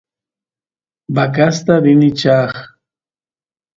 [1.15, 2.51] vacasta rini chay